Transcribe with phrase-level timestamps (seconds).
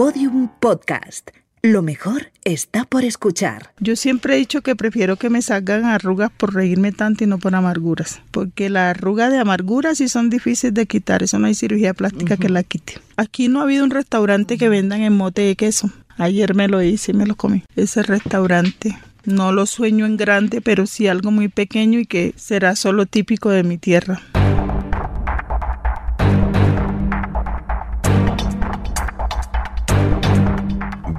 [0.00, 1.28] Podium Podcast.
[1.60, 3.74] Lo mejor está por escuchar.
[3.80, 7.36] Yo siempre he dicho que prefiero que me salgan arrugas por reírme tanto y no
[7.36, 11.54] por amarguras, porque las arrugas de amarguras sí son difíciles de quitar, eso no hay
[11.54, 12.94] cirugía plástica que la quite.
[13.18, 15.90] Aquí no ha habido un restaurante que vendan en mote de queso.
[16.16, 17.62] Ayer me lo hice y me lo comí.
[17.76, 22.74] Ese restaurante no lo sueño en grande, pero sí algo muy pequeño y que será
[22.74, 24.22] solo típico de mi tierra.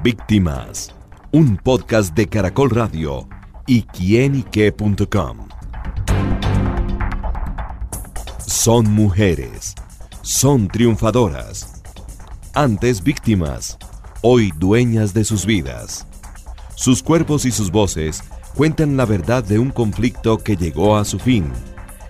[0.03, 0.95] Víctimas,
[1.31, 3.29] un podcast de Caracol Radio
[3.67, 5.47] y quienique.com.
[8.47, 9.75] Son mujeres,
[10.23, 11.83] son triunfadoras,
[12.55, 13.77] antes víctimas,
[14.23, 16.07] hoy dueñas de sus vidas.
[16.73, 18.23] Sus cuerpos y sus voces
[18.55, 21.51] cuentan la verdad de un conflicto que llegó a su fin,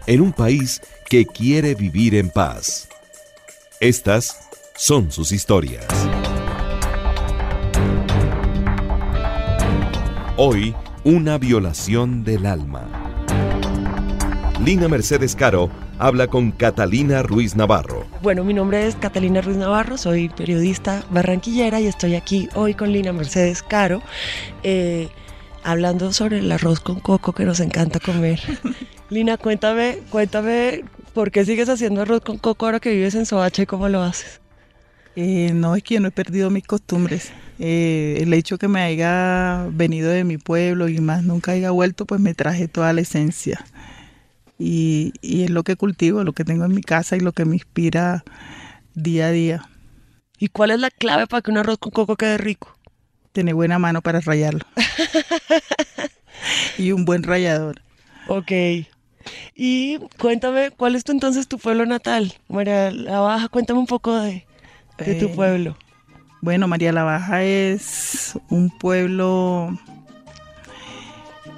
[0.08, 0.80] en un país
[1.10, 2.88] que quiere vivir en paz.
[3.82, 5.88] Estas son sus historias.
[10.38, 12.88] Hoy, una violación del alma.
[14.64, 18.06] Lina Mercedes Caro habla con Catalina Ruiz Navarro.
[18.22, 22.94] Bueno, mi nombre es Catalina Ruiz Navarro, soy periodista barranquillera y estoy aquí hoy con
[22.94, 24.02] Lina Mercedes Caro,
[24.64, 25.10] eh,
[25.64, 28.40] hablando sobre el arroz con coco que nos encanta comer.
[29.10, 33.64] Lina, cuéntame, cuéntame, ¿por qué sigues haciendo arroz con coco ahora que vives en Soacha
[33.64, 34.41] y cómo lo haces?
[35.16, 37.32] Eh, no, es que yo no he perdido mis costumbres.
[37.60, 42.06] Eh, el hecho que me haya venido de mi pueblo y más nunca haya vuelto,
[42.06, 43.64] pues me traje toda la esencia.
[44.58, 47.46] Y, y, es lo que cultivo, lo que tengo en mi casa y lo que
[47.46, 48.24] me inspira
[48.94, 49.70] día a día.
[50.38, 52.76] ¿Y cuál es la clave para que un arroz con coco quede rico?
[53.32, 54.66] Tener buena mano para rayarlo.
[56.78, 57.82] y un buen rallador.
[58.28, 58.52] Ok.
[59.56, 62.34] Y cuéntame, ¿cuál es tu, entonces tu pueblo natal?
[62.48, 64.46] María La Baja, cuéntame un poco de,
[65.06, 65.76] de tu Eh, pueblo.
[66.42, 69.78] Bueno, María la Baja es un pueblo,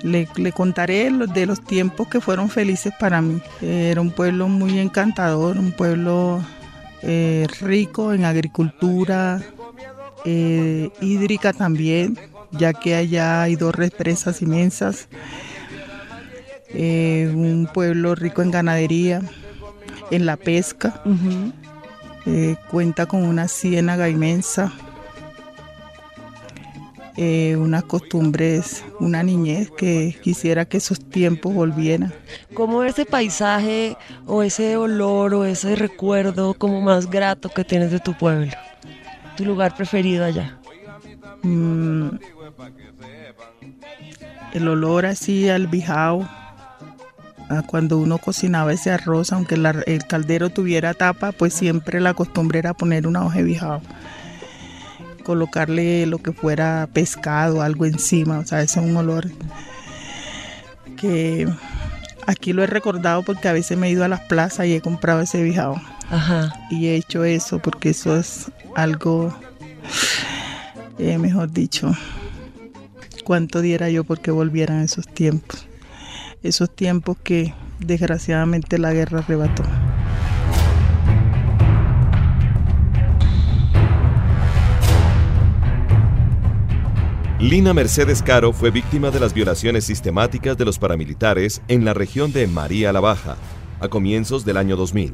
[0.04, 3.42] le, le contaré lo- de los tiempos que fueron felices para mí.
[3.62, 6.44] Era un pueblo muy encantador, un pueblo
[7.02, 9.42] eh, rico en agricultura,
[10.26, 12.18] eh, hídrica también,
[12.52, 15.08] ya que allá hay dos represas inmensas.
[16.70, 19.22] Eh, un pueblo rico en ganadería,
[20.12, 21.02] en la pesca.
[22.26, 24.72] Eh, cuenta con una ciénaga inmensa,
[27.18, 32.14] eh, unas costumbres, una niñez que quisiera que esos tiempos volvieran.
[32.54, 38.00] ¿Cómo ese paisaje o ese olor o ese recuerdo como más grato que tienes de
[38.00, 38.52] tu pueblo?
[39.36, 40.60] Tu lugar preferido allá.
[41.44, 42.10] Mm,
[44.54, 46.28] el olor así al bijao,
[47.62, 52.60] cuando uno cocinaba ese arroz, aunque la- el caldero tuviera tapa, pues siempre la costumbre
[52.60, 53.82] era poner una hoja de bijao,
[55.24, 59.30] colocarle lo que fuera pescado, algo encima, o sea, ese es un olor
[60.98, 61.48] que
[62.28, 64.82] aquí lo he recordado porque a veces me he ido a las plazas y he
[64.82, 66.54] comprado ese bijao Ajá.
[66.70, 69.34] y he hecho eso porque eso es algo,
[71.00, 71.92] eh, mejor dicho,
[73.24, 75.66] cuánto diera yo porque volvieran esos tiempos,
[76.44, 79.64] esos tiempos que desgraciadamente la guerra arrebató.
[87.40, 92.32] Lina Mercedes Caro fue víctima de las violaciones sistemáticas de los paramilitares en la región
[92.32, 93.36] de María la Baja,
[93.82, 95.14] a comienzos del año 2000,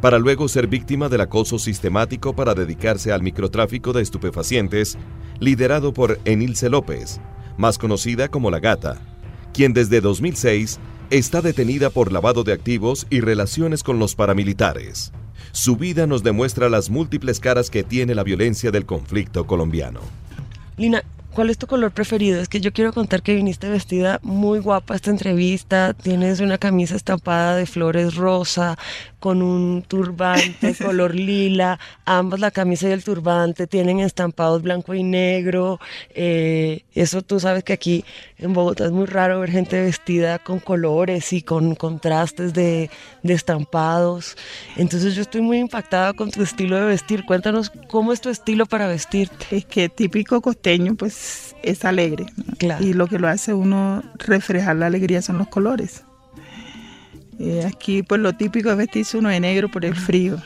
[0.00, 4.96] para luego ser víctima del acoso sistemático para dedicarse al microtráfico de estupefacientes,
[5.38, 7.20] liderado por Enilce López,
[7.58, 9.13] más conocida como La Gata,
[9.54, 15.12] quien desde 2006 está detenida por lavado de activos y relaciones con los paramilitares.
[15.52, 20.00] Su vida nos demuestra las múltiples caras que tiene la violencia del conflicto colombiano.
[20.76, 22.40] Lina, ¿cuál es tu color preferido?
[22.40, 25.92] Es que yo quiero contar que viniste vestida muy guapa a esta entrevista.
[25.92, 28.78] Tienes una camisa estampada de flores rosa,
[29.18, 31.78] con un turbante color lila.
[32.04, 35.80] Ambas, la camisa y el turbante, tienen estampados blanco y negro.
[36.10, 38.04] Eh, eso tú sabes que aquí
[38.38, 42.90] en Bogotá es muy raro ver gente vestida con colores y con contrastes de,
[43.22, 44.36] de estampados.
[44.76, 47.24] Entonces yo estoy muy impactada con tu estilo de vestir.
[47.24, 49.56] Cuéntanos cómo es tu estilo para vestirte.
[49.56, 51.23] Es que típico costeño pues
[51.62, 52.56] es alegre ¿no?
[52.58, 52.84] Claro.
[52.84, 56.04] y lo que lo hace uno reflejar la alegría son los colores.
[57.38, 60.40] Eh, aquí pues lo típico es vestirse uno de negro por el frío,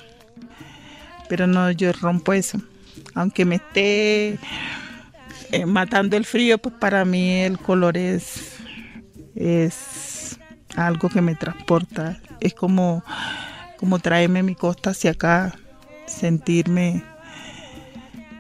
[1.28, 2.60] pero no, yo rompo eso.
[3.14, 4.38] Aunque me esté
[5.52, 8.56] eh, matando el frío, pues para mí el color es,
[9.34, 10.38] es
[10.76, 12.19] algo que me transporta.
[12.40, 13.04] Es como,
[13.76, 15.54] como traerme mi costa hacia acá,
[16.06, 17.02] sentirme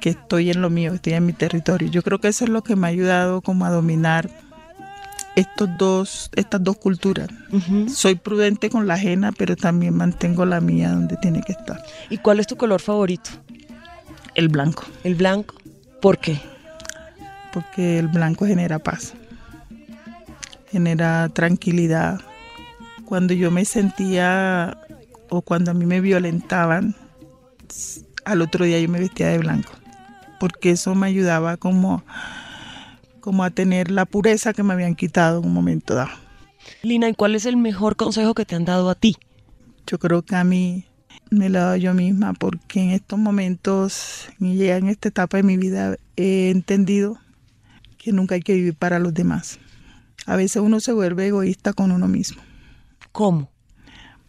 [0.00, 1.88] que estoy en lo mío, estoy en mi territorio.
[1.88, 4.30] Yo creo que eso es lo que me ha ayudado como a dominar
[5.36, 7.28] estos dos, estas dos culturas.
[7.88, 11.80] Soy prudente con la ajena, pero también mantengo la mía donde tiene que estar.
[12.10, 13.30] ¿Y cuál es tu color favorito?
[14.34, 14.84] El blanco.
[15.04, 15.54] El blanco.
[16.00, 16.40] ¿Por qué?
[17.52, 19.14] Porque el blanco genera paz,
[20.70, 22.20] genera tranquilidad.
[23.04, 24.76] Cuando yo me sentía
[25.28, 26.94] o cuando a mí me violentaban,
[28.24, 29.72] al otro día yo me vestía de blanco,
[30.38, 32.04] porque eso me ayudaba como
[33.20, 36.10] como a tener la pureza que me habían quitado en un momento dado.
[36.82, 39.16] Lina, ¿y cuál es el mejor consejo que te han dado a ti?
[39.86, 40.86] Yo creo que a mí
[41.30, 45.36] me lo he dado yo misma porque en estos momentos y ya en esta etapa
[45.36, 47.18] de mi vida he entendido
[47.98, 49.58] que nunca hay que vivir para los demás.
[50.26, 52.40] A veces uno se vuelve egoísta con uno mismo.
[53.12, 53.50] ¿Cómo?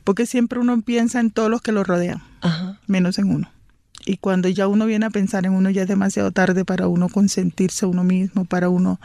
[0.03, 2.21] Porque siempre uno piensa en todos los que lo rodean,
[2.87, 3.51] menos en uno.
[4.05, 7.09] Y cuando ya uno viene a pensar en uno, ya es demasiado tarde para uno
[7.09, 8.99] consentirse a uno mismo, para uno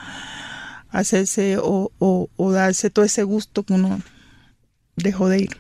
[0.90, 1.90] hacerse o,
[2.38, 4.00] darse todo ese gusto que uno
[4.96, 5.56] dejó de ir.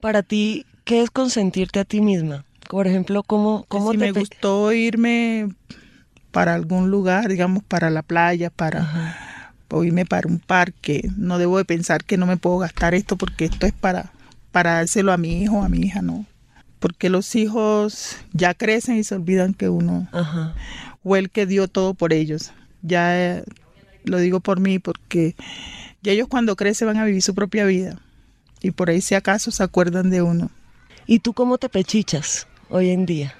[0.00, 2.44] Para ti, ¿qué es consentirte a ti misma?
[2.68, 5.54] Por ejemplo, ¿cómo, cómo si me gustó irme
[6.30, 9.18] para algún lugar, digamos, para la playa, para
[9.68, 13.16] o irme para un parque, no debo de pensar que no me puedo gastar esto
[13.16, 14.12] porque esto es para,
[14.50, 16.26] para dárselo a mi hijo, a mi hija, no
[16.82, 20.08] porque los hijos ya crecen y se olvidan que uno
[21.04, 22.52] fue el que dio todo por ellos.
[22.82, 23.44] Ya eh,
[24.02, 25.36] lo digo por mí porque
[26.02, 28.00] ya ellos cuando crecen van a vivir su propia vida
[28.60, 30.50] y por ahí si acaso se acuerdan de uno.
[31.06, 33.32] ¿Y tú cómo te pechichas hoy en día?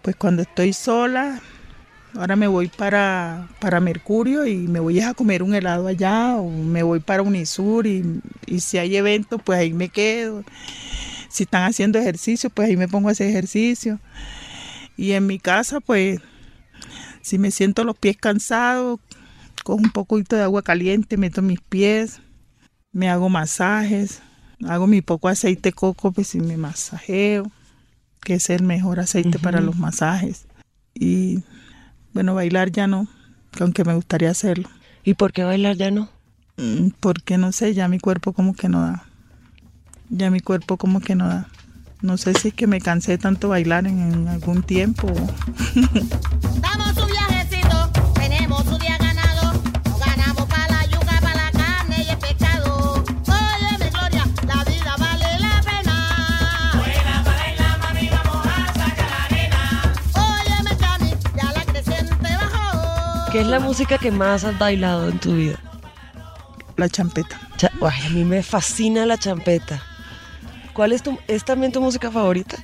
[0.00, 1.42] Pues cuando estoy sola,
[2.14, 6.48] ahora me voy para, para Mercurio y me voy a comer un helado allá o
[6.48, 10.42] me voy para Unisur y, y si hay eventos pues ahí me quedo
[11.32, 13.98] si están haciendo ejercicio, pues ahí me pongo a hacer ejercicio.
[14.98, 16.20] Y en mi casa, pues,
[17.22, 19.00] si me siento los pies cansados,
[19.64, 22.20] cojo un poquito de agua caliente, meto mis pies,
[22.92, 24.20] me hago masajes,
[24.68, 27.50] hago mi poco aceite coco, pues si me masajeo,
[28.20, 30.44] que es el mejor aceite para los masajes.
[30.94, 31.42] Y
[32.12, 33.08] bueno, bailar ya no,
[33.58, 34.68] aunque me gustaría hacerlo.
[35.02, 36.10] ¿Y por qué bailar ya no?
[36.58, 39.06] Mm, porque no sé, ya mi cuerpo como que no da
[40.12, 41.48] ya mi cuerpo como que no da.
[42.02, 45.08] No sé si es que me cansé tanto bailar en, algún tiempo.
[46.60, 49.62] Damos su viajecito, tenemos su día ganado.
[50.04, 53.04] ganamos para la yuca, para la carne y el pescado.
[53.04, 56.72] Oye, mi gloria, la vida vale la pena.
[56.74, 59.92] Buena para mami, vamos a sacar la arena.
[60.14, 63.30] Oye, me chami, ya la creciente bajó.
[63.30, 65.58] ¿Qué es la música que más has bailado en tu vida?
[66.76, 67.40] La champeta.
[67.62, 69.82] a mí me fascina la champeta.
[70.72, 72.56] ¿Cuál es tu, es también tu música favorita?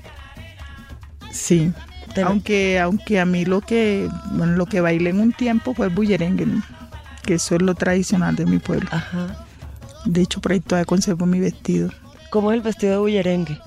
[1.30, 1.72] Sí.
[2.24, 5.94] Aunque, aunque a mí lo que, bueno, lo que bailé en un tiempo fue el
[5.94, 6.46] bullerengue,
[7.24, 8.88] que eso es lo tradicional de mi pueblo.
[8.90, 9.46] Ajá.
[10.04, 11.90] De hecho, por ahí todavía conservo mi vestido.
[12.30, 13.60] ¿Cómo es el vestido de bullerengue?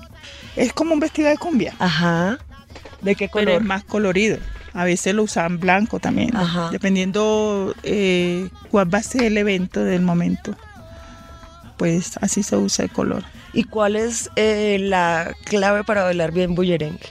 [0.56, 1.74] Es como un vestido de cumbia.
[1.78, 2.38] Ajá.
[3.00, 3.46] ¿De qué color?
[3.46, 4.38] Pero es más colorido.
[4.74, 6.70] A veces lo usaban blanco también, Ajá.
[6.70, 10.54] dependiendo eh, cuál va a ser el evento del momento.
[11.76, 13.24] Pues así se usa el color.
[13.52, 17.06] ¿Y cuál es eh, la clave para bailar bien bullerengue?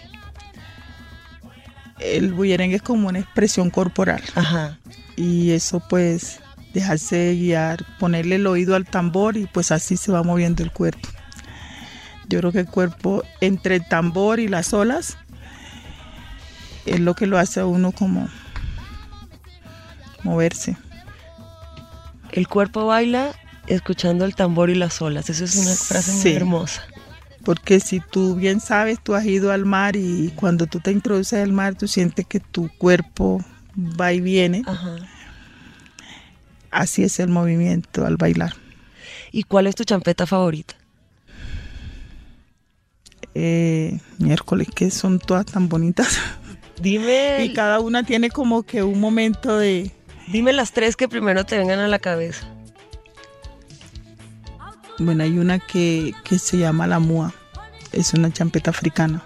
[2.00, 4.24] El bullerengue es como una expresión corporal.
[4.34, 4.80] Ajá.
[5.16, 6.40] Y eso pues
[6.74, 11.08] dejarse guiar, ponerle el oído al tambor y pues así se va moviendo el cuerpo.
[12.28, 15.18] Yo creo que el cuerpo entre el tambor y las olas
[16.86, 18.30] es lo que lo hace a uno como
[20.24, 20.78] moverse.
[22.32, 23.36] El cuerpo baila
[23.74, 25.30] escuchando el tambor y las olas.
[25.30, 26.84] Eso es una frase muy hermosa.
[27.44, 31.42] Porque si tú bien sabes, tú has ido al mar y cuando tú te introduces
[31.42, 33.44] al mar, tú sientes que tu cuerpo
[33.76, 34.64] va y viene.
[36.70, 38.54] Así es el movimiento al bailar.
[39.32, 40.76] ¿Y cuál es tu champeta favorita?
[43.34, 46.20] Eh, miércoles, que son todas tan bonitas.
[46.82, 47.46] Dime.
[47.46, 49.92] y cada una tiene como que un momento de.
[50.28, 52.48] Dime las tres que primero te vengan a la cabeza.
[55.04, 57.34] Bueno, hay una que, se llama la mua.
[57.92, 59.24] Es una champeta africana.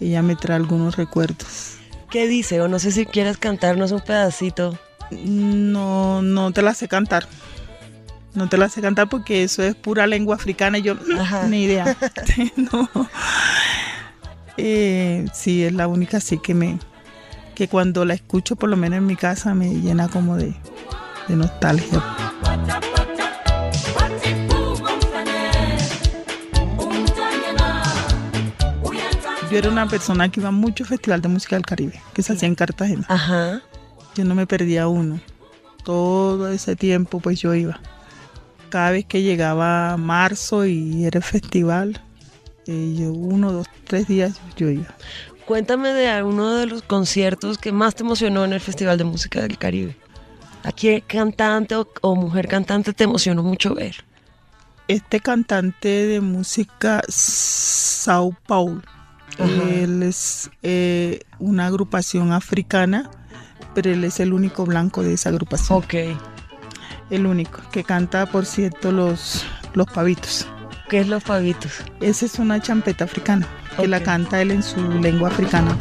[0.00, 1.76] Ella me trae algunos recuerdos.
[2.10, 2.60] ¿Qué dice?
[2.60, 4.76] O no sé si quieres cantarnos un pedacito.
[5.12, 7.28] No, no te la sé cantar.
[8.34, 10.96] No te la sé cantar porque eso es pura lengua africana y yo
[11.48, 11.96] ni idea.
[12.56, 12.88] no.
[14.56, 16.78] Eh, sí, es la única sí que me
[17.54, 20.52] que cuando la escucho por lo menos en mi casa me llena como de,
[21.28, 22.02] de nostalgia.
[29.56, 32.34] Yo era una persona que iba mucho al Festival de Música del Caribe, que se
[32.34, 33.06] hacía en Cartagena.
[33.08, 33.62] Ajá.
[34.14, 35.18] Yo no me perdía uno.
[35.82, 37.80] Todo ese tiempo pues yo iba.
[38.68, 42.02] Cada vez que llegaba marzo y era el festival,
[42.66, 44.94] eh, yo uno, dos, tres días yo iba.
[45.46, 49.40] Cuéntame de uno de los conciertos que más te emocionó en el Festival de Música
[49.40, 49.96] del Caribe.
[50.64, 54.04] ¿A qué cantante o, o mujer cantante te emocionó mucho ver?
[54.86, 58.82] Este cantante de música Sao Paulo.
[59.38, 63.10] Él es eh, una agrupación africana,
[63.74, 65.78] pero él es el único blanco de esa agrupación.
[65.78, 65.94] Ok.
[67.10, 70.46] El único que canta, por cierto, los, los pavitos.
[70.88, 71.72] ¿Qué es los pavitos?
[72.00, 75.76] Esa es una champeta africana, que la canta él en su lengua africana.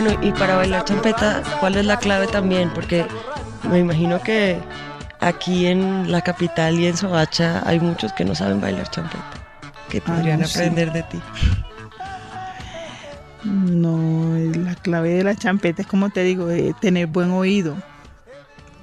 [0.00, 2.70] Bueno, y para bailar champeta, ¿cuál es la clave también?
[2.72, 3.04] Porque
[3.68, 4.60] me imagino que
[5.18, 9.24] aquí en la capital y en Soacha hay muchos que no saben bailar champeta,
[9.90, 10.56] que Ah, podrían sí.
[10.56, 11.20] aprender de ti.
[13.44, 17.76] No, la clave de la champeta es como te digo, eh, tener buen oído.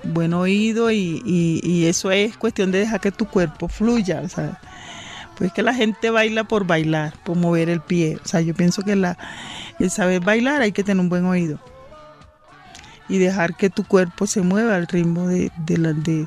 [0.03, 4.21] Buen oído y, y- y eso es cuestión de dejar que tu cuerpo fluya.
[4.23, 4.59] O sea,
[5.37, 8.17] pues que la gente baila por bailar, por mover el pie.
[8.23, 9.17] O sea, yo pienso que la,
[9.79, 11.59] el saber bailar hay que tener un buen oído.
[13.07, 16.25] Y dejar que tu cuerpo se mueva al ritmo de, de, la- de-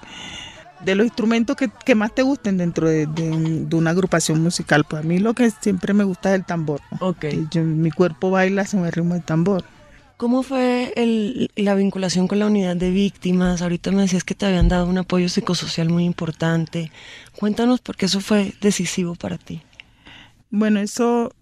[0.85, 4.41] de los instrumentos que, que más te gusten dentro de, de un- de una agrupación
[4.43, 4.85] musical.
[4.88, 6.81] Pues a mí lo que siempre me gusta es el tambor.
[7.00, 7.09] ¿no?
[7.09, 7.19] Ok.
[7.19, 9.65] que yo- mi cuerpo baila según el ritmo del tambor.
[10.19, 13.63] ¿Cómo fue el- la vinculación con la unidad de víctimas?
[13.63, 16.91] Ahorita me decías que te habían dado un apoyo psicosocial muy importante.
[17.39, 19.63] Cuéntanos por qué eso fue decisivo para ti.
[20.51, 21.33] Bueno, eso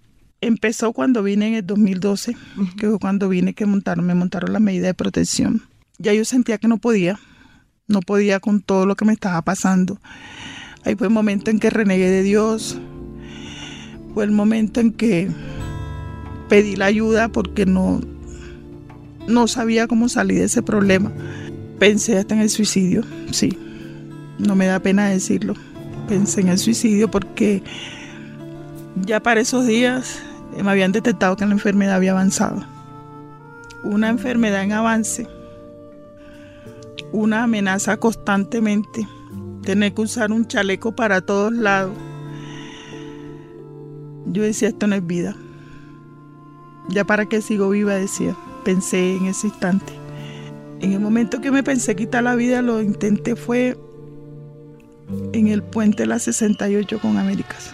[0.43, 2.37] empezó cuando vine en el 2012,
[2.79, 5.63] que fue cuando vine que montaron, me montaron la medida de protección.
[5.97, 7.19] Ya yo sentía que no podía,
[7.89, 9.99] no podía con todo lo que me estaba pasando.
[10.85, 12.77] Ahí fue el momento en que renegué de Dios,
[14.13, 15.31] fue el momento en que
[16.51, 18.01] pedí la ayuda porque no,
[19.29, 21.13] no sabía cómo salir de ese problema.
[21.79, 23.03] Pensé hasta en el suicidio,
[23.33, 23.59] sí,
[24.39, 25.55] no me da pena decirlo.
[26.09, 27.63] Pensé en el suicidio porque
[29.05, 30.23] ya para esos días
[30.57, 32.65] eh, me habían detectado que la enfermedad había avanzado.
[33.83, 35.29] Una enfermedad en avance,
[37.13, 39.07] una amenaza constantemente,
[39.63, 41.95] tener que usar un chaleco para todos lados.
[44.27, 45.37] Yo decía, esto no es vida.
[46.89, 48.37] Ya para qué sigo viva, decía.
[48.67, 49.93] Pensé en ese instante.
[50.81, 53.79] En el momento que me pensé quitar la vida, lo intenté fue
[55.33, 57.73] en el puente de la 68 con Américas.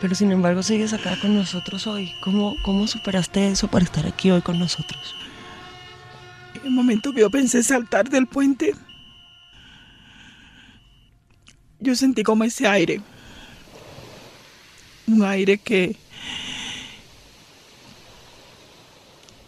[0.00, 2.10] Pero sin embargo sigues acá con nosotros hoy.
[2.24, 5.14] ¿Cómo, cómo superaste eso para estar aquí hoy con nosotros?
[6.56, 8.74] En el momento que yo pensé saltar del puente,
[11.78, 13.00] yo sentí como ese aire.
[15.06, 15.94] Un aire que...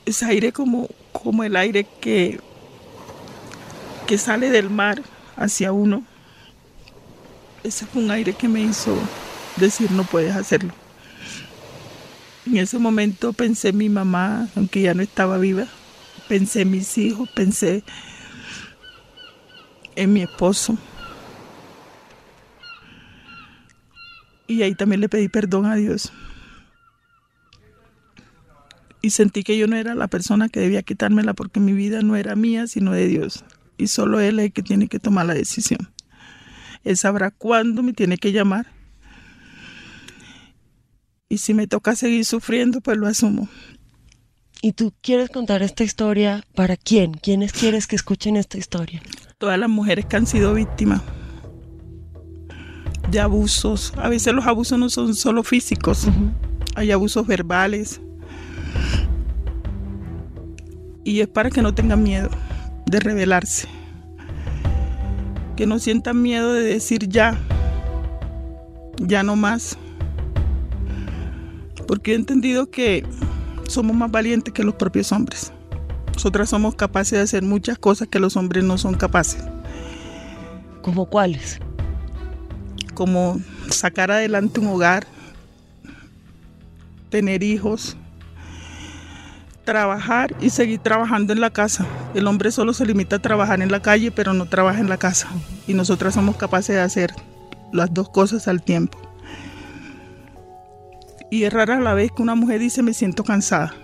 [0.08, 2.40] Ese aire como, como el aire que,
[4.06, 5.02] que sale del mar
[5.36, 6.02] hacia uno.
[7.62, 8.96] Ese fue un aire que me hizo
[9.56, 10.72] decir no puedes hacerlo.
[12.46, 15.66] En ese momento pensé en mi mamá, aunque ya no estaba viva.
[16.26, 17.84] Pensé en mis hijos, pensé
[19.94, 20.78] en mi esposo.
[24.46, 26.10] Y ahí también le pedí perdón a Dios.
[29.00, 32.16] Y sentí que yo no era la persona que debía quitármela porque mi vida no
[32.16, 33.44] era mía, sino de Dios.
[33.76, 35.90] Y solo Él es el que tiene que tomar la decisión.
[36.84, 38.66] Él sabrá cuándo me tiene que llamar.
[41.28, 43.48] Y si me toca seguir sufriendo, pues lo asumo.
[44.62, 47.12] ¿Y tú quieres contar esta historia para quién?
[47.12, 49.00] ¿Quiénes quieres que escuchen esta historia?
[49.38, 51.00] todas las mujeres que han sido víctimas
[53.10, 53.92] de abusos.
[53.96, 56.08] A veces los abusos no son solo físicos,
[56.74, 58.00] hay abusos verbales.
[61.08, 62.28] Y es para que no tengan miedo
[62.84, 63.66] de rebelarse.
[65.56, 67.38] Que no sientan miedo de decir ya,
[68.98, 69.78] ya no más.
[71.86, 73.06] Porque he entendido que
[73.68, 75.50] somos más valientes que los propios hombres.
[76.12, 79.42] Nosotras somos capaces de hacer muchas cosas que los hombres no son capaces,
[80.82, 81.58] ¿Como cuáles?
[82.92, 85.06] como sacar adelante un hogar,
[87.08, 87.96] tener hijos,
[89.68, 91.84] trabajar y seguir trabajando en la casa.
[92.14, 94.96] El hombre solo se limita a trabajar en la calle, pero no trabaja en la
[94.96, 95.28] casa.
[95.66, 97.12] Y nosotras somos capaces de hacer
[97.70, 98.98] las dos cosas al tiempo.
[101.30, 103.74] Y es rara la vez que una mujer dice me siento cansada.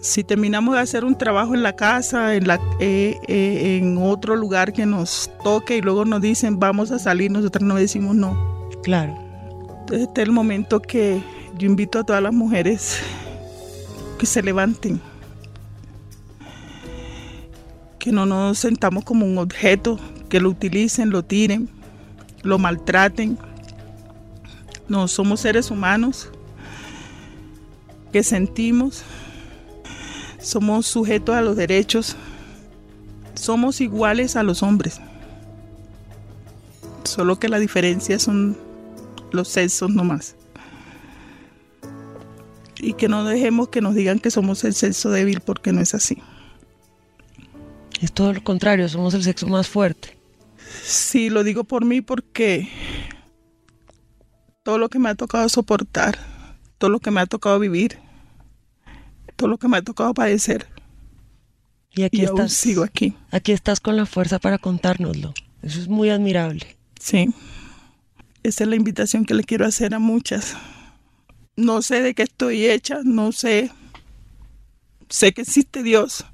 [0.00, 4.36] Si terminamos de hacer un trabajo en la casa, en, la, eh, eh, en otro
[4.36, 8.70] lugar que nos toque y luego nos dicen vamos a salir, nosotros no decimos no.
[8.82, 9.14] Claro.
[9.80, 11.22] Entonces este es el momento que
[11.58, 13.02] yo invito a todas las mujeres
[14.22, 15.00] que se levanten,
[17.98, 19.98] que no nos sentamos como un objeto,
[20.28, 21.68] que lo utilicen, lo tiren,
[22.44, 23.36] lo maltraten.
[24.86, 26.28] No somos seres humanos
[28.12, 29.02] que sentimos,
[30.40, 32.14] somos sujetos a los derechos,
[33.34, 35.00] somos iguales a los hombres,
[37.02, 38.56] solo que la diferencia son
[39.32, 40.36] los sexos nomás.
[42.82, 45.94] Y que no dejemos que nos digan que somos el sexo débil porque no es
[45.94, 46.18] así.
[48.02, 50.18] Es todo lo contrario, somos el sexo más fuerte.
[50.82, 52.68] Sí, lo digo por mí porque
[54.62, 56.18] todo lo que me ha tocado soportar,
[56.78, 57.98] todo lo que me ha tocado vivir,
[59.36, 60.66] todo lo que me ha tocado padecer.
[61.94, 62.52] Y aquí y aún estás.
[62.52, 63.14] sigo aquí.
[63.30, 65.34] Aquí estás con la fuerza para contárnoslo.
[65.62, 66.76] Eso es muy admirable.
[66.98, 67.32] Sí.
[68.42, 70.56] Esa es la invitación que le quiero hacer a muchas.
[71.56, 73.70] No sé de qué estoy hecha, no sé.
[75.08, 76.24] Sé que existe Dios.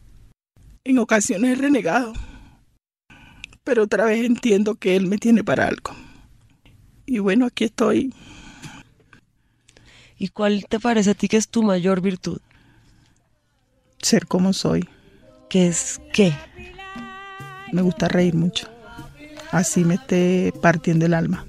[0.84, 2.12] En ocasiones he renegado.
[3.64, 5.94] Pero otra vez entiendo que Él me tiene para algo.
[7.04, 8.14] Y bueno, aquí estoy.
[10.16, 12.40] ¿Y cuál te parece a ti que es tu mayor virtud?
[14.00, 14.88] Ser como soy.
[15.48, 16.32] ¿Qué es qué?
[17.72, 18.68] Me gusta reír mucho.
[19.50, 21.46] Así me esté partiendo el alma.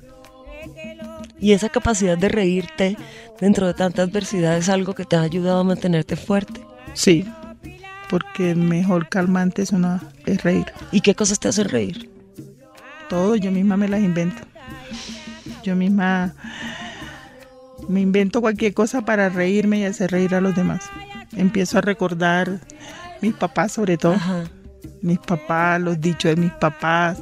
[1.39, 2.98] Y esa capacidad de reírte
[3.39, 6.62] dentro de tanta adversidad es algo que te ha ayudado a mantenerte fuerte.
[6.93, 7.25] Sí,
[8.10, 10.65] porque el mejor calmante es, una, es reír.
[10.91, 12.10] ¿Y qué cosas te hacen reír?
[13.08, 14.41] Todo yo misma me las invento.
[15.63, 16.34] Yo misma
[17.88, 20.89] me invento cualquier cosa para reírme y hacer reír a los demás.
[21.36, 22.60] Empiezo a recordar
[23.21, 24.13] mis papás sobre todo.
[24.13, 24.43] Ajá.
[25.02, 27.17] Mis papás, los dichos de mis papás.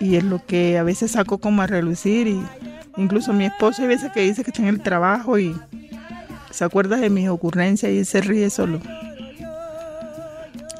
[0.00, 2.26] Y es lo que a veces saco como a relucir.
[2.26, 2.42] Y
[2.96, 5.54] incluso mi esposo hay veces que dice que está en el trabajo y
[6.50, 8.80] se acuerda de mis ocurrencias y él se ríe solo.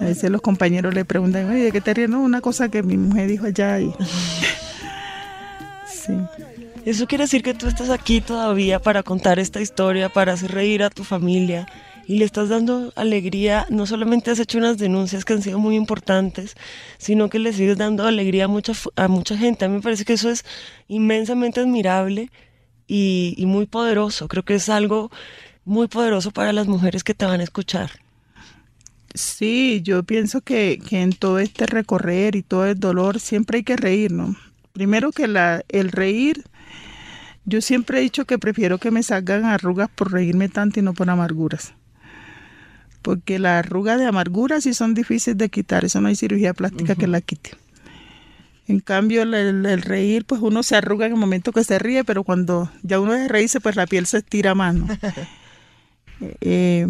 [0.00, 2.08] A veces los compañeros le preguntan, oye, ¿de qué te ríes?
[2.08, 3.92] No, una cosa que mi mujer dijo allá y...
[5.86, 6.14] sí.
[6.86, 10.82] Eso quiere decir que tú estás aquí todavía para contar esta historia, para hacer reír
[10.82, 11.66] a tu familia
[12.10, 13.66] y le estás dando alegría.
[13.70, 16.56] No solamente has hecho unas denuncias que han sido muy importantes,
[16.98, 19.64] sino que le sigues dando alegría a mucha, a mucha gente.
[19.64, 20.44] A mí me parece que eso es
[20.88, 22.32] inmensamente admirable
[22.88, 24.26] y, y muy poderoso.
[24.26, 25.12] Creo que es algo
[25.64, 27.92] muy poderoso para las mujeres que te van a escuchar.
[29.14, 33.62] Sí, yo pienso que, que en todo este recorrer y todo el dolor siempre hay
[33.62, 34.34] que reír, ¿no?
[34.72, 36.42] Primero que la, el reír,
[37.44, 40.92] yo siempre he dicho que prefiero que me salgan arrugas por reírme tanto y no
[40.92, 41.72] por amarguras.
[43.02, 46.94] Porque las arrugas de amargura sí son difíciles de quitar, eso no hay cirugía plástica
[46.94, 47.52] que la quite.
[48.68, 51.78] En cambio, el, el- el reír, pues uno se arruga en el momento que se
[51.78, 54.86] ríe, pero cuando ya uno de reírse, pues la piel se estira más, ¿no?
[56.42, 56.86] Eh,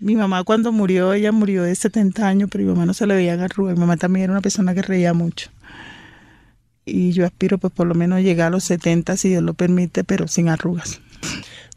[0.00, 3.14] mi mamá cuando murió, ella murió de 70 años, pero mi mamá no se le
[3.14, 3.74] veían arrugas.
[3.76, 5.50] Mi mamá también era una persona que reía mucho.
[6.84, 10.02] Y yo aspiro pues por lo menos llegar a los 70 si Dios lo permite,
[10.04, 11.00] pero sin arrugas.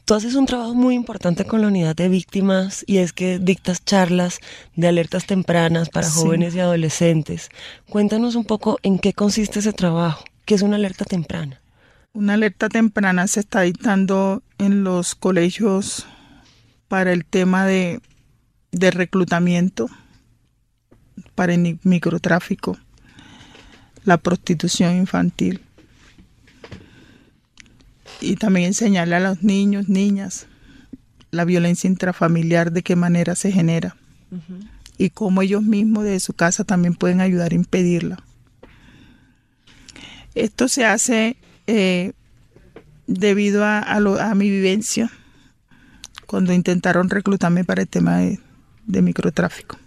[0.08, 3.84] Tú haces un trabajo muy importante con la unidad de víctimas y es que dictas
[3.84, 4.40] charlas
[4.74, 6.22] de alertas tempranas para Sí.
[6.22, 7.50] jóvenes y adolescentes.
[7.90, 11.60] Cuéntanos un poco en qué consiste ese trabajo, qué es una alerta temprana.
[12.14, 16.06] Una alerta temprana se está dictando en los colegios
[16.88, 18.00] para el tema de,
[18.72, 19.90] de reclutamiento,
[21.36, 22.78] para el microtráfico,
[24.06, 25.67] la prostitución infantil.
[28.22, 30.48] Y también enseñarle a los niños, niñas,
[31.32, 33.96] la violencia intrafamiliar, de qué manera se genera
[34.98, 38.18] y cómo ellos mismos desde su casa también pueden ayudar a impedirla.
[40.36, 42.14] Esto se hace eh,
[43.08, 45.10] debido a, a lo- a mi vivencia
[46.26, 48.40] cuando intentaron reclutarme para el tema de,
[48.86, 49.78] de microtráfico.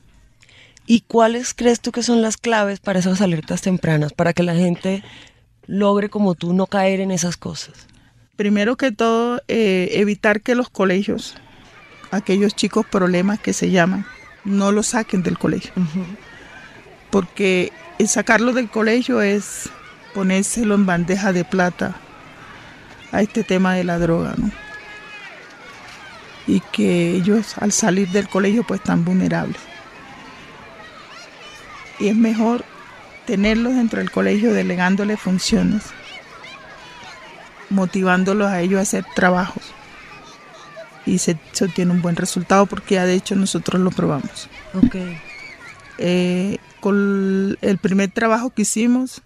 [0.86, 4.54] ¿Y cuáles crees tú que son las claves para esas alertas tempranas, para que la
[4.54, 5.04] gente
[5.66, 7.86] logre como tú no caer en esas cosas?
[8.40, 11.36] Primero que todo, eh, evitar que los colegios,
[12.10, 14.06] aquellos chicos problemas que se llaman,
[14.46, 15.72] no los saquen del colegio.
[17.10, 19.68] Porque el sacarlo del colegio es
[20.14, 21.96] ponérselo en bandeja de plata
[23.12, 24.50] a este tema de la droga, ¿no?
[26.46, 29.60] Y que ellos al salir del colegio pues están vulnerables.
[31.98, 32.64] Y es mejor
[33.26, 35.92] tenerlos dentro del colegio delegándole funciones
[37.70, 39.62] motivándolos a ellos a hacer trabajos.
[41.06, 44.48] Y se, se obtiene un buen resultado porque ya de hecho nosotros lo probamos.
[44.74, 44.96] Ok.
[45.98, 49.22] Eh, con el primer trabajo que hicimos,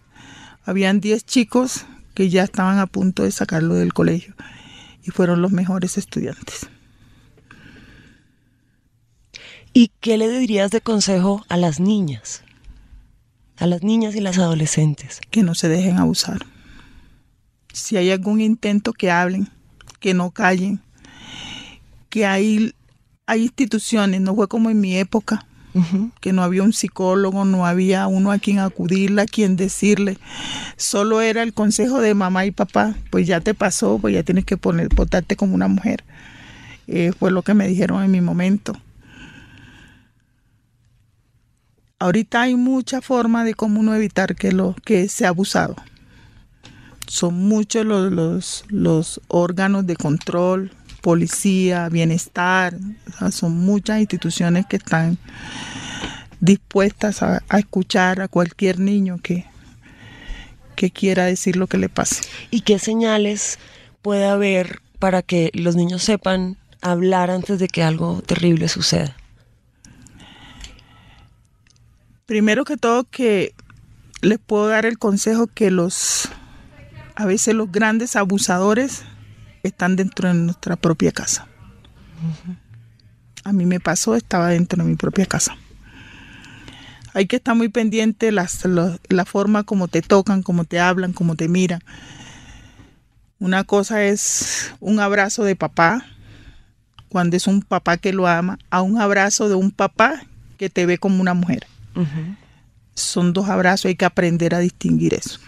[0.65, 4.35] habían 10 chicos que ya estaban a punto de sacarlo del colegio
[5.05, 6.69] y fueron los mejores estudiantes.
[9.73, 12.43] ¿Y qué le dirías de consejo a las niñas?
[13.57, 15.21] A las niñas y las adolescentes.
[15.31, 16.47] Que no se dejen abusar.
[17.75, 19.49] Si hay algún intento, que hablen,
[19.99, 20.81] que no callen,
[22.09, 22.73] que hay,
[23.27, 25.45] hay instituciones, no fue como en mi época,
[26.21, 30.19] que no había un psicólogo, no había uno a quien acudirle, a quien decirle.
[30.77, 34.45] Solo era el consejo de mamá y papá, pues ya te pasó, pues ya tienes
[34.45, 36.05] que poner, portarte como una mujer.
[36.87, 38.81] Eh, fue lo que me dijeron en mi momento.
[41.99, 45.75] Ahorita hay mucha forma de cómo uno evitar que lo que sea abusado.
[47.07, 50.73] Son muchos los, los, los órganos de control,
[51.05, 52.79] policía, bienestar,
[53.31, 55.19] son muchas instituciones que están
[56.41, 59.45] dispuestas a, escuchar a cualquier niño que,
[60.77, 62.23] que quiera decir lo que le pase.
[62.51, 63.59] ¿Y qué señales
[64.01, 69.15] puede haber para que los niños sepan hablar antes de que algo terrible suceda?
[72.25, 73.53] Primero que todo que
[74.23, 76.31] les puedo dar el consejo que los
[77.17, 79.05] a veces los grandes abusadores
[79.63, 81.47] están dentro de nuestra propia casa.
[83.45, 85.57] A mí me pasó, estaba dentro de mi propia casa.
[87.13, 91.37] Hay que estar muy pendiente las, la forma como te tocan, como te hablan, como
[91.37, 91.81] te miran.
[93.39, 96.05] Una cosa es un abrazo de papá,
[97.09, 100.25] cuando es un papá que lo ama, a un abrazo de un papá
[100.59, 101.67] que te ve como una mujer.
[102.95, 105.39] Son dos abrazos, hay que aprender a distinguir eso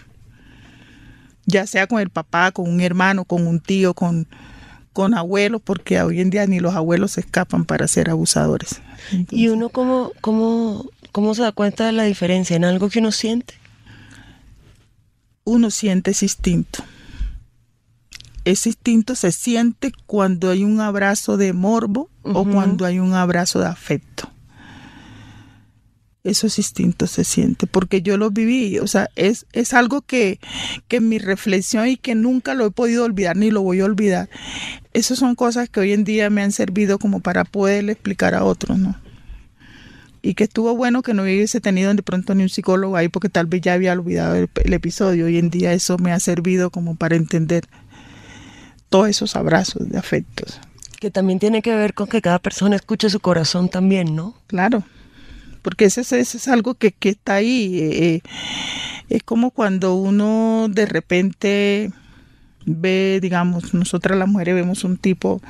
[1.47, 4.27] ya sea con el papá, con un hermano, con un tío, con,
[4.93, 8.81] con abuelos, porque hoy en día ni los abuelos se escapan para ser abusadores.
[9.31, 13.11] ¿Y uno cómo, cómo, cómo se da cuenta de la diferencia en algo que uno
[13.11, 13.55] siente?
[15.45, 16.83] Uno siente ese instinto.
[18.43, 23.59] Ese instinto se siente cuando hay un abrazo de morbo o cuando hay un abrazo
[23.59, 24.29] de afecto
[26.27, 30.39] esos instintos se sienten, porque yo los viví, o sea, es, es algo que,
[30.87, 33.85] que en mi reflexión y que nunca lo he podido olvidar ni lo voy a
[33.85, 34.29] olvidar.
[34.93, 38.43] Esas son cosas que hoy en día me han servido como para poder explicar a
[38.43, 38.95] otros, ¿no?
[40.21, 43.29] Y que estuvo bueno que no hubiese tenido de pronto ni un psicólogo ahí porque
[43.29, 45.27] tal vez ya había olvidado el, el episodio.
[45.27, 47.65] Hoy en día eso me ha servido como para entender
[48.89, 50.59] todos esos abrazos de afectos.
[50.99, 54.35] Que también tiene que ver con que cada persona escuche su corazón también, ¿no?
[54.47, 54.83] Claro,
[55.67, 57.77] porque ese, es algo que, está ahí.
[57.77, 58.21] Eh, eh,
[59.09, 61.91] es como cuando uno de repente
[62.65, 65.41] ve, digamos, nosotras las mujeres vemos un tipo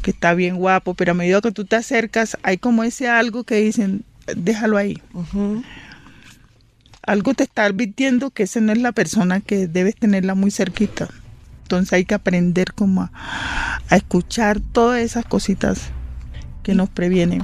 [0.00, 3.42] que está bien guapo, pero a medida que tú te acercas, hay como ese algo
[3.42, 4.04] que dicen,
[4.36, 5.02] déjalo ahí.
[7.02, 11.08] Algo te está advirtiendo que esa no es la persona que debes tenerla muy cerquita.
[11.62, 15.90] Entonces hay que aprender como a escuchar todas esas cositas
[16.62, 17.42] que nos previenen.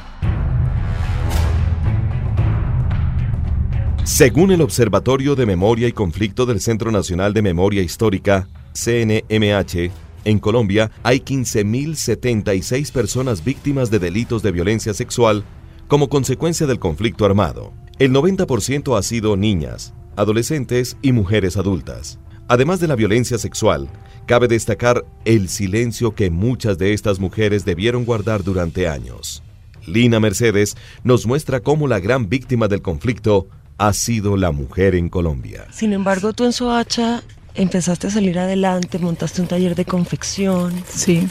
[4.04, 9.90] Según el Observatorio de Memoria y Conflicto del Centro Nacional de Memoria Histórica, CNMH,
[10.26, 15.42] en Colombia hay 15.076 personas víctimas de delitos de violencia sexual
[15.88, 17.72] como consecuencia del conflicto armado.
[17.98, 22.18] El 90% ha sido niñas, adolescentes y mujeres adultas.
[22.46, 23.88] Además de la violencia sexual,
[24.26, 29.42] cabe destacar el silencio que muchas de estas mujeres debieron guardar durante años.
[29.86, 35.08] Lina Mercedes nos muestra cómo la gran víctima del conflicto ha sido la mujer en
[35.08, 35.66] Colombia.
[35.72, 37.22] Sin embargo, tú en Soacha
[37.54, 40.72] empezaste a salir adelante, montaste un taller de confección.
[40.88, 41.28] Sí.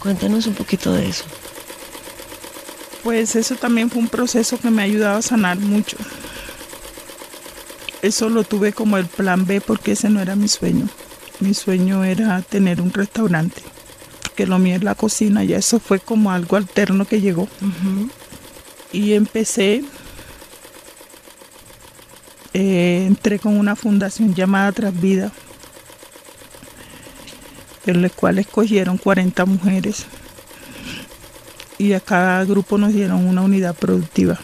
[0.00, 1.24] Cuéntanos un poquito de eso.
[3.02, 5.96] Pues eso también fue un proceso que me ha ayudado a sanar mucho.
[8.02, 10.88] Eso lo tuve como el plan B porque ese no era mi sueño.
[11.40, 13.62] Mi sueño era tener un restaurante,
[14.34, 17.48] que lo mío es la cocina, ya eso fue como algo alterno que llegó.
[18.92, 19.84] Y empecé
[22.60, 25.30] eh, entré con una fundación llamada Trasvida,
[27.86, 30.06] en la cual escogieron 40 mujeres
[31.78, 34.40] y a cada grupo nos dieron una unidad productiva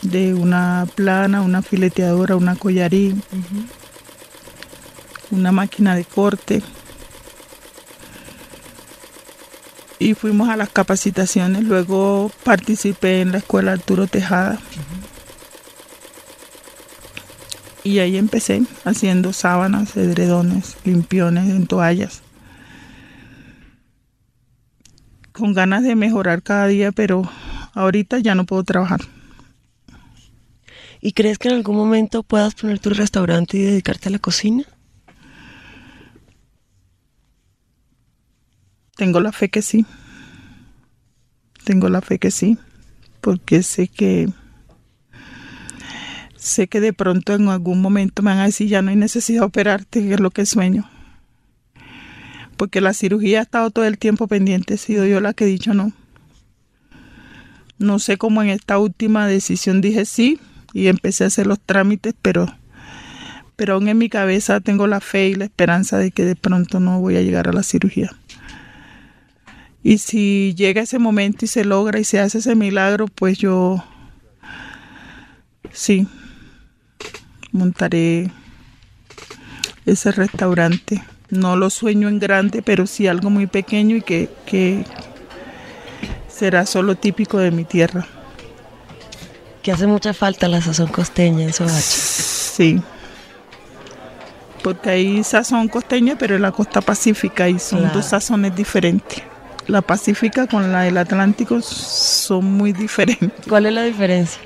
[0.00, 3.22] de una plana, una fileteadora, una collarín,
[5.30, 6.62] una máquina de corte.
[9.98, 14.58] Y fuimos a las capacitaciones, luego participé en la escuela Arturo Tejada
[17.86, 22.20] Y ahí empecé haciendo sábanas, edredones, limpiones en toallas.
[25.30, 27.30] Con ganas de mejorar cada día, pero
[27.74, 29.02] ahorita ya no puedo trabajar.
[31.00, 34.64] ¿Y crees que en algún momento puedas poner tu restaurante y dedicarte a la cocina?
[38.96, 39.86] Tengo la fe que sí.
[41.62, 42.58] Tengo la fe que sí,
[43.20, 44.28] porque sé que
[46.46, 49.40] sé que de pronto en algún momento me van a decir ya no hay necesidad
[49.40, 50.88] de operarte, que es lo que sueño.
[52.56, 55.48] Porque la cirugía ha estado todo el tiempo pendiente, he sido yo la que he
[55.48, 55.92] dicho no.
[57.78, 60.38] No sé cómo en esta última decisión dije sí
[60.72, 62.46] y empecé a hacer los trámites, pero
[63.56, 66.78] pero aún en mi cabeza tengo la fe y la esperanza de que de pronto
[66.78, 68.10] no voy a llegar a la cirugía.
[69.82, 73.82] Y si llega ese momento y se logra y se hace ese milagro, pues yo
[75.72, 76.06] sí
[77.56, 78.30] montaré
[79.84, 81.02] ese restaurante.
[81.30, 84.84] No lo sueño en grande, pero sí algo muy pequeño y que, que
[86.28, 88.06] será solo típico de mi tierra.
[89.62, 91.80] Que hace mucha falta la sazón costeña en Soacha.
[91.80, 92.80] Sí.
[94.62, 97.94] Porque hay sazón costeña, pero en la costa pacífica y son Claro.
[97.94, 99.22] dos sazones diferentes.
[99.66, 103.30] La pacífica con la del Atlántico son muy diferentes.
[103.48, 104.40] ¿Cuál es la diferencia?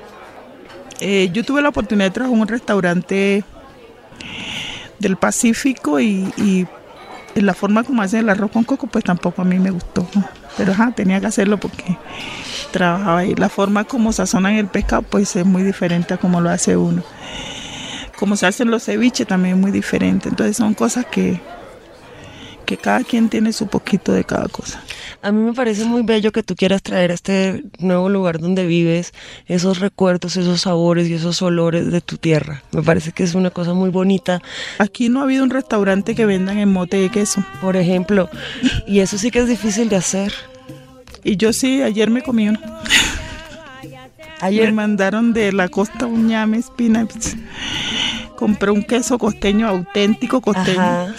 [1.01, 3.43] Eh, yo tuve la oportunidad de trabajar en un restaurante
[4.99, 6.67] del Pacífico y,
[7.33, 10.05] la forma como hacen el arroz con coco, pues tampoco a mí me gustó.
[10.57, 11.97] Pero ajá, tenía que hacerlo porque
[12.71, 13.33] trabajaba ahí.
[13.33, 17.03] La forma como sazonan el pescado, pues es muy diferente a como lo hace uno.
[18.19, 20.29] Como se hacen los ceviches, también es muy diferente.
[20.29, 21.41] Entonces son cosas que,
[22.77, 24.81] cada quien tiene su poquito de cada cosa.
[25.21, 28.65] A mí me parece muy bello que tú quieras traer a este nuevo lugar donde
[28.65, 29.13] vives
[29.47, 32.63] esos recuerdos, esos sabores y esos olores de tu tierra.
[32.71, 34.41] Me parece que es una cosa muy bonita.
[34.79, 37.43] Aquí no ha habido un restaurante que vendan en mote de queso.
[37.61, 38.29] Por ejemplo,
[38.87, 40.33] y eso sí que es difícil de hacer.
[41.23, 42.59] Y yo sí, ayer me comí uno.
[43.83, 47.07] Me Ayer, mandaron de la costa un ñame espina.
[48.35, 50.81] Compré un queso costeño auténtico costeño.
[50.81, 51.13] ajá,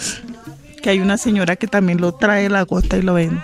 [0.83, 3.41] Que hay una señora que también lo trae la costa y lo vende.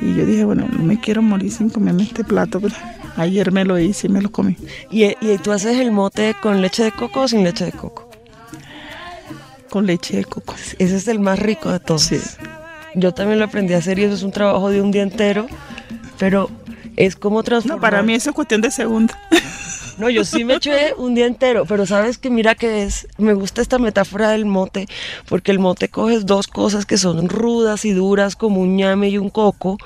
[0.00, 2.60] Y yo dije, bueno, no me quiero morir sin comerme este plato.
[2.60, 2.74] Pero
[3.16, 4.56] ayer me lo hice y me lo comí.
[4.90, 8.08] y, y tú haces el mote con leche de coco o sin leche de coco.
[9.68, 10.54] Con leche de coco.
[10.78, 12.02] Ese es el más rico de todos.
[12.02, 12.18] Sí.
[12.94, 15.46] Yo también lo aprendí a hacer y eso es un trabajo de un día entero,
[16.18, 16.50] pero
[16.96, 17.78] es como transformar.
[17.78, 19.18] No, para mí eso es cuestión de segunda.
[19.98, 23.34] No, yo sí me eché un día entero, pero sabes que mira que es, me
[23.34, 24.86] gusta esta metáfora del mote,
[25.28, 29.18] porque el mote coges dos cosas que son rudas y duras como un ñame y
[29.18, 29.76] un coco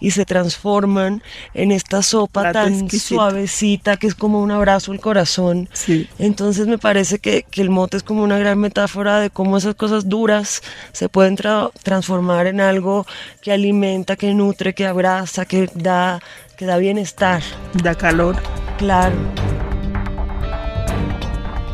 [0.00, 5.68] y se transforman en esta sopa tan suavecita que es como un abrazo al corazón.
[5.74, 6.08] Sí.
[6.18, 9.74] Entonces me parece que, que el mote es como una gran metáfora de cómo esas
[9.74, 13.06] cosas duras se pueden tra- transformar en algo
[13.42, 16.20] que alimenta, que nutre, que abraza, que da,
[16.58, 17.40] que da bienestar.
[17.82, 18.36] Da calor.
[18.78, 19.16] Claro.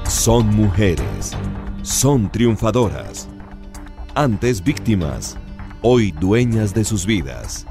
[0.06, 1.32] Son mujeres.
[1.82, 3.28] Son triunfadoras.
[4.14, 5.38] Antes víctimas,
[5.80, 7.66] hoy dueñas de sus vidas.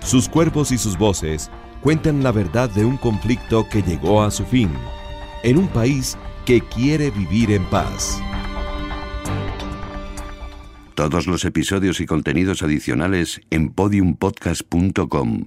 [0.00, 1.50] Sus cuerpos y sus voces
[1.82, 4.70] cuentan la verdad de un conflicto que llegó a su fin,
[5.44, 8.20] en un país que quiere vivir en paz.
[10.96, 15.46] Todos los episodios y contenidos adicionales en podiumpodcast.com